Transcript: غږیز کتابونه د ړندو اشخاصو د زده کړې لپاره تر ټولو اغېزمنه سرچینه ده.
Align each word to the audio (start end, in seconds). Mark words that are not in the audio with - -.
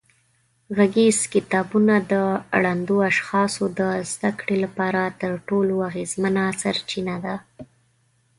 غږیز 0.77 1.19
کتابونه 1.33 1.95
د 2.11 2.13
ړندو 2.61 2.97
اشخاصو 3.11 3.63
د 3.79 3.81
زده 4.11 4.31
کړې 4.39 4.57
لپاره 4.65 5.01
تر 5.21 5.31
ټولو 5.47 5.73
اغېزمنه 5.89 6.43
سرچینه 6.61 7.15
ده. 7.25 7.35